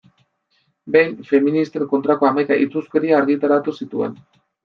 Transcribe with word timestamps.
Behin 0.95 1.13
feministen 1.31 1.85
kontrako 1.91 2.29
hamaika 2.29 2.59
itsuskeria 2.67 3.19
argitaratu 3.21 3.77
zituen. 3.83 4.19